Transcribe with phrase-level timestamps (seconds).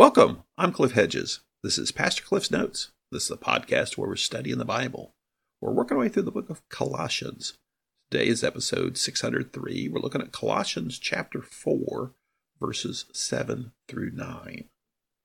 [0.00, 0.44] Welcome.
[0.56, 1.40] I'm Cliff Hedges.
[1.62, 2.90] This is Pastor Cliff's Notes.
[3.12, 5.12] This is the podcast where we're studying the Bible.
[5.60, 7.58] We're working our way through the book of Colossians.
[8.10, 9.90] Today is episode 603.
[9.90, 12.12] We're looking at Colossians chapter 4,
[12.58, 14.64] verses 7 through 9.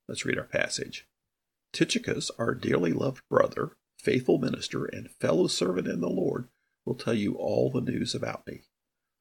[0.09, 1.07] Let's read our passage.
[1.71, 6.49] Tychicus, our dearly loved brother, faithful minister, and fellow servant in the Lord,
[6.85, 8.63] will tell you all the news about me.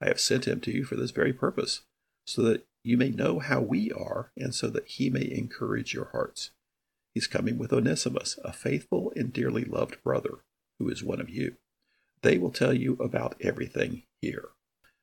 [0.03, 1.83] I have sent him to you for this very purpose,
[2.27, 6.11] so that you may know how we are, and so that he may encourage your
[6.13, 6.51] hearts.
[7.15, 10.45] He's coming with Onesimus, a faithful and dearly loved brother,
[10.79, 11.57] who is one of you.
[12.23, 14.49] They will tell you about everything here.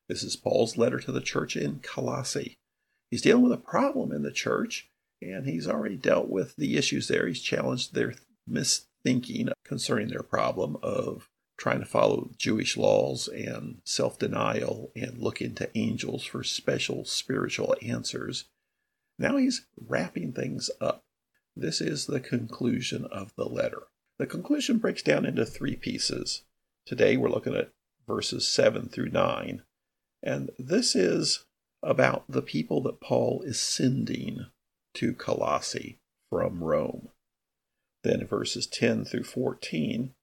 [0.08, 2.56] This is Paul's letter to the church in Colossae.
[3.10, 4.90] He's dealing with a problem in the church,
[5.22, 7.28] and he's already dealt with the issues there.
[7.28, 8.14] He's challenged their
[8.50, 11.30] misthinking concerning their problem of
[11.62, 17.76] trying to follow Jewish laws and self denial and look into angels for special spiritual
[17.84, 18.46] answers.
[19.20, 21.04] Now he's wrapping things up.
[21.56, 23.84] This is the conclusion of the letter.
[24.18, 26.42] The conclusion breaks down into three pieces.
[26.88, 27.70] Today we're looking at
[28.08, 29.62] verses 7 through 9.
[30.24, 31.46] And this is
[31.84, 34.48] about the people that Paul is sending
[34.96, 36.00] to Colossae
[36.32, 37.10] from Rome.
[38.04, 40.16] Then verses 10 through 14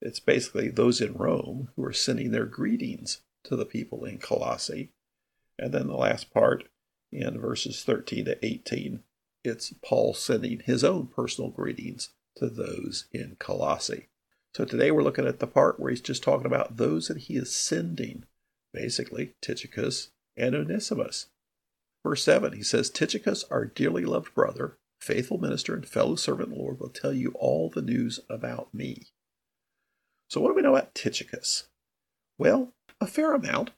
[0.00, 4.90] it's basically those in Rome who are sending their greetings to the people in Colossae.
[5.58, 6.68] And then the last part
[7.10, 9.02] in verses 13 to 18,
[9.44, 14.08] it's Paul sending his own personal greetings to those in Colossae.
[14.54, 17.36] So today we're looking at the part where he's just talking about those that he
[17.36, 18.24] is sending,
[18.72, 21.26] basically Tychicus and Onesimus.
[22.02, 26.80] Verse 7, he says, Tychicus, our dearly loved brother, faithful minister, and fellow servant Lord,
[26.80, 29.08] will tell you all the news about me.
[30.28, 31.68] So, what do we know about Tychicus?
[32.38, 33.70] Well, a fair amount.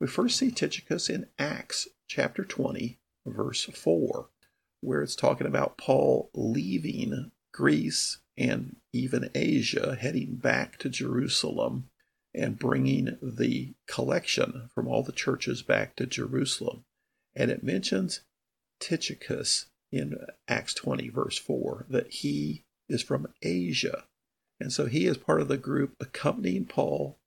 [0.00, 4.28] We first see Tychicus in Acts chapter 20, verse 4,
[4.80, 11.88] where it's talking about Paul leaving Greece and even Asia, heading back to Jerusalem
[12.34, 16.84] and bringing the collection from all the churches back to Jerusalem.
[17.34, 18.20] And it mentions
[18.78, 24.04] Tychicus in Acts 20, verse 4, that he is from Asia.
[24.60, 27.18] And so he is part of the group accompanying Paul,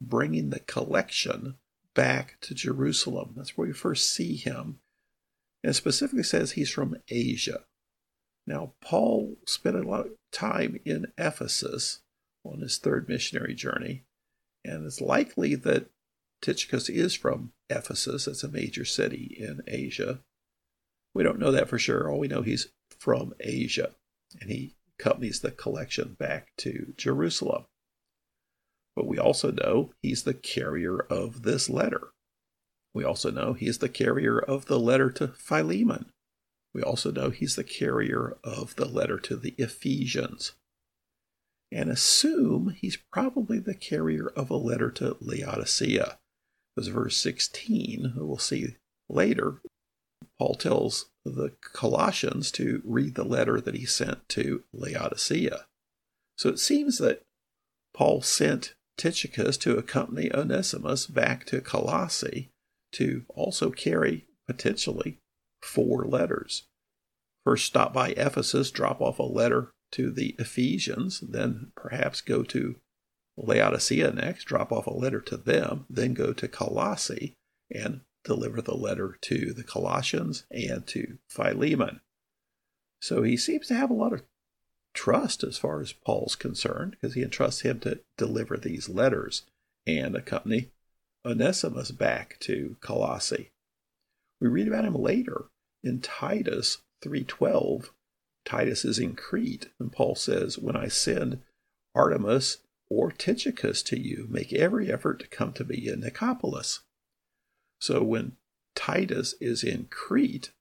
[0.00, 1.56] bringing the collection
[1.94, 3.34] back to Jerusalem.
[3.36, 4.78] That's where we first see him.
[5.64, 7.64] And specifically says he's from Asia.
[8.46, 12.00] Now, Paul spent a lot of time in Ephesus
[12.44, 14.04] on his third missionary journey,
[14.64, 15.90] and it's likely that
[16.40, 18.28] Tychicus is from Ephesus.
[18.28, 20.20] It's a major city in Asia.
[21.14, 22.08] We don't know that for sure.
[22.08, 23.90] All we know he's from Asia,
[24.40, 27.64] and he accompanies the collection back to Jerusalem.
[28.94, 32.08] But we also know he's the carrier of this letter.
[32.94, 36.06] We also know he's the carrier of the letter to Philemon.
[36.72, 40.52] We also know he's the carrier of the letter to the Ephesians.
[41.70, 46.18] And assume he's probably the carrier of a letter to Laodicea.
[46.74, 48.76] Because verse 16, we'll see
[49.08, 49.60] later,
[50.38, 55.66] Paul tells the Colossians to read the letter that he sent to Laodicea.
[56.36, 57.22] So it seems that
[57.94, 62.50] Paul sent Tychicus to accompany Onesimus back to Colossae
[62.92, 65.18] to also carry potentially
[65.62, 66.64] four letters.
[67.44, 72.76] First, stop by Ephesus, drop off a letter to the Ephesians, then perhaps go to
[73.36, 77.34] Laodicea next, drop off a letter to them, then go to Colossae
[77.70, 82.00] and deliver the letter to the Colossians and to Philemon.
[83.00, 84.24] So he seems to have a lot of
[84.92, 89.42] trust as far as Paul's concerned, because he entrusts him to deliver these letters
[89.86, 90.70] and accompany
[91.24, 93.50] Onesimus back to Colossae.
[94.40, 95.46] We read about him later
[95.82, 97.90] in Titus 3:12.
[98.44, 101.42] Titus is in Crete, and Paul says, "When I send
[101.94, 106.80] Artemas or Tychicus to you, make every effort to come to me in Nicopolis."
[107.80, 108.36] So when
[108.74, 110.52] Titus is in Crete,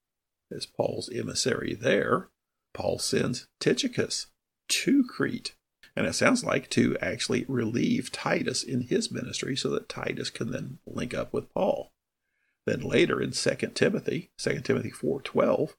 [0.51, 2.29] as Paul's emissary there,
[2.73, 4.27] Paul sends Tychicus
[4.69, 5.55] to Crete.
[5.95, 10.51] And it sounds like to actually relieve Titus in his ministry so that Titus can
[10.51, 11.93] then link up with Paul.
[12.65, 15.75] Then later in 2 Timothy, 2 Timothy 4:12,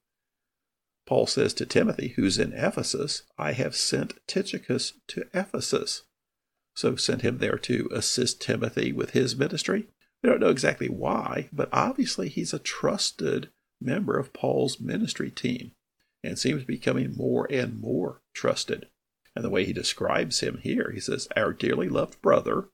[1.07, 6.05] Paul says to Timothy, who's in Ephesus, I have sent Tychicus to Ephesus.
[6.75, 9.89] So sent him there to assist Timothy with his ministry.
[10.23, 15.73] We don't know exactly why, but obviously he's a trusted member of Paul's ministry team
[16.23, 18.89] and seems to be becoming more and more trusted.
[19.35, 22.69] And the way he describes him here, he says, Our dearly loved brother,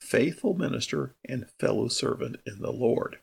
[0.00, 3.18] faithful minister, and fellow servant in the Lord.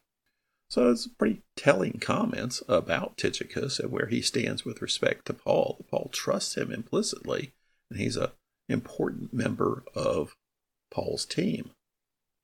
[0.70, 5.86] So it's pretty telling comments about Tychicus and where he stands with respect to Paul.
[5.90, 7.54] Paul trusts him implicitly,
[7.90, 8.30] and he's an
[8.68, 10.36] important member of
[10.92, 11.72] Paul's team.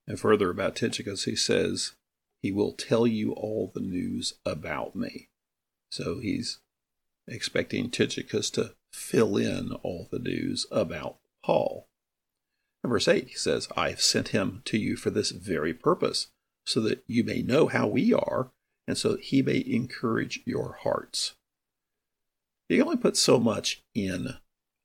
[0.08, 1.94] And further about Tychicus, he says,
[2.42, 5.30] He will tell you all the news about me.
[5.90, 6.60] So he's
[7.28, 11.88] expecting Tychicus to fill in all the news about Paul.
[12.84, 16.28] In verse 8, he says, I have sent him to you for this very purpose,
[16.66, 18.52] so that you may know how we are,
[18.88, 21.36] and so that he may encourage your hearts.
[22.68, 24.36] You only put so much in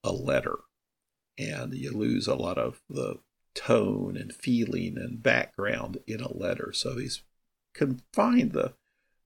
[0.04, 0.58] a letter,
[1.38, 3.18] and you lose a lot of the
[3.58, 6.72] tone and feeling and background in a letter.
[6.72, 7.22] So he's
[7.74, 8.74] confined the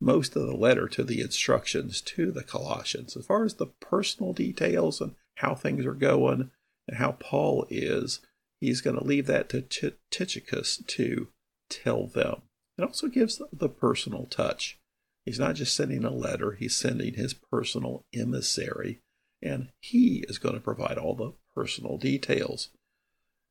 [0.00, 3.16] most of the letter to the instructions to the Colossians.
[3.16, 6.50] As far as the personal details and how things are going
[6.88, 8.20] and how Paul is,
[8.60, 11.28] he's going to leave that to Tychicus to
[11.68, 12.42] tell them.
[12.78, 14.78] It also gives the personal touch.
[15.24, 18.98] He's not just sending a letter, he's sending his personal emissary,
[19.40, 22.70] and he is going to provide all the personal details.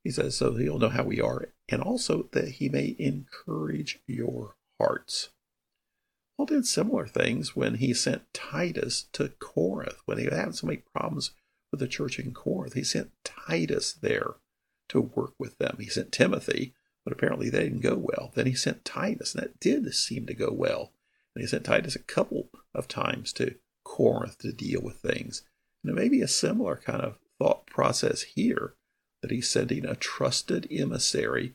[0.04, 4.56] He says, so he'll know how we are, and also that he may encourage your
[4.80, 5.30] hearts.
[6.38, 10.68] Paul did similar things when he sent Titus to Corinth, when he was having so
[10.68, 11.32] many problems
[11.72, 12.74] with the church in Corinth.
[12.74, 14.36] He sent Titus there
[14.90, 15.78] to work with them.
[15.80, 16.74] He sent Timothy,
[17.06, 18.32] but apparently that didn't go well.
[18.34, 20.94] Then he sent Titus, and that did seem to go well.
[21.36, 25.44] And he sent Titus a couple of times to Corinth to deal with things.
[25.84, 28.74] And it may be a similar kind of thought process here
[29.22, 31.54] that he's sending a trusted emissary,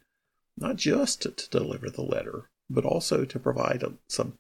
[0.56, 4.38] not just to, deliver the letter, but also to provide some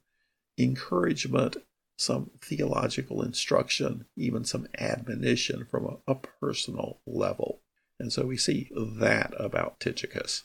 [0.58, 1.56] encouragement,
[1.98, 7.60] some theological instruction, even some admonition from a, a personal level.
[7.98, 10.44] And so we see that about Tychicus.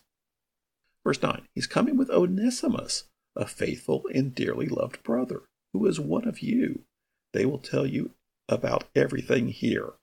[1.03, 3.05] Verse 9 He's coming with Onesimus,
[3.35, 5.43] a faithful and dearly loved brother,
[5.73, 6.83] who is one of you.
[7.33, 8.11] They will tell you
[8.49, 9.93] about everything here.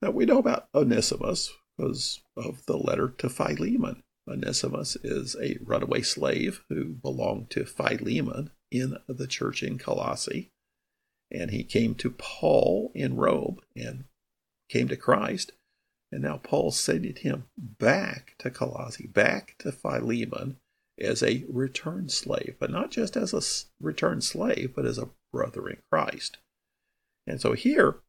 [0.00, 4.02] Now we know about Onesimus because of the letter to Philemon.
[4.28, 10.50] Onesimus is a runaway slave who belonged to Philemon in the church in Colossae.
[11.30, 14.04] And he came to Paul in Rome and
[14.68, 15.52] came to Christ.
[16.12, 20.58] And now Paul's sending him back to Colossae, back to Philemon
[21.00, 23.40] as a returned slave, but not just as a
[23.84, 26.36] returned slave, but as a brother in Christ.
[27.26, 28.01] And so here,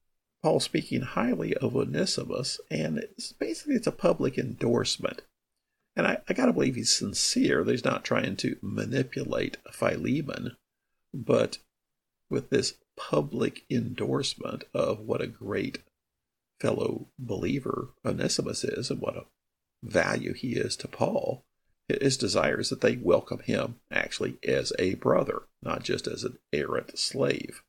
[0.43, 5.21] Paul's speaking highly of Onesimus, and it's basically it's a public endorsement.
[5.95, 7.63] And I, I got to believe he's sincere.
[7.63, 10.57] He's not trying to manipulate Philemon,
[11.13, 11.59] but
[12.29, 15.79] with this public endorsement of what a great
[16.59, 19.25] fellow believer Onesimus is and what a
[19.81, 21.45] value he is to Paul,
[21.87, 26.37] his desire is that they welcome him actually as a brother, not just as an
[26.51, 27.61] errant slave.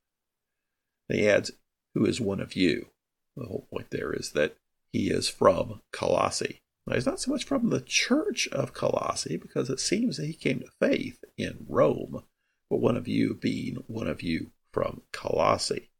[1.08, 1.52] And he adds,
[1.94, 2.88] who is one of you.
[3.36, 4.56] The whole point there is that
[4.92, 6.60] he is from Colossae.
[6.86, 10.34] Now, he's not so much from the church of Colossae because it seems that he
[10.34, 12.24] came to faith in Rome,
[12.68, 15.90] but one of you being one of you from Colossae.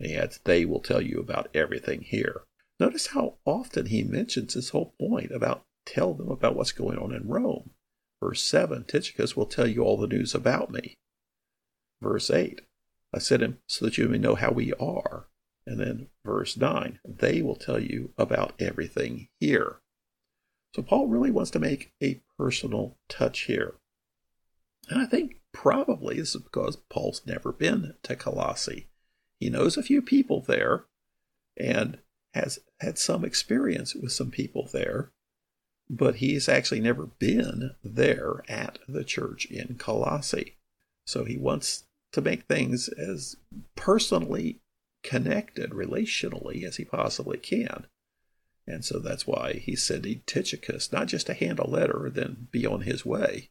[0.00, 2.42] And he they will tell you about everything here.
[2.78, 7.14] Notice how often he mentions this whole point about tell them about what's going on
[7.14, 7.70] in Rome.
[8.20, 10.96] Verse 7 Tychicus will tell you all the news about me.
[12.02, 12.60] Verse 8
[13.14, 15.26] I sent him so that you may know how we are.
[15.66, 19.76] And then verse 9, they will tell you about everything here.
[20.74, 23.76] So Paul really wants to make a personal touch here.
[24.88, 28.88] And I think probably this is because Paul's never been to Colossae.
[29.40, 30.84] He knows a few people there
[31.56, 31.98] and
[32.34, 35.10] has had some experience with some people there,
[35.88, 40.56] but he's actually never been there at the church in Colossae.
[41.06, 41.85] So he wants
[42.16, 43.36] to make things as
[43.74, 44.58] personally
[45.02, 47.86] connected relationally as he possibly can.
[48.66, 52.64] And so that's why he sending Tychicus, not just to hand a letter then be
[52.64, 53.50] on his way,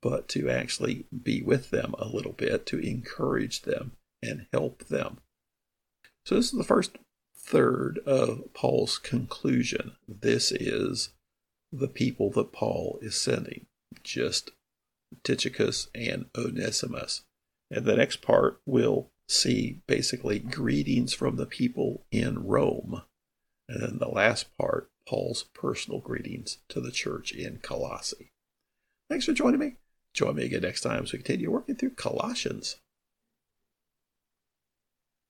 [0.00, 5.18] but to actually be with them a little bit, to encourage them and help them.
[6.24, 6.98] So this is the first
[7.36, 9.96] third of Paul's conclusion.
[10.06, 11.08] This is
[11.72, 13.66] the people that Paul is sending,
[14.04, 14.52] just
[15.24, 17.24] Tychicus and Onesimus.
[17.70, 23.02] And the next part will see basically greetings from the people in Rome.
[23.68, 28.32] And then the last part, Paul's personal greetings to the church in Colossae.
[29.10, 29.74] Thanks for joining me.
[30.14, 32.76] Join me again next time as we continue working through Colossians.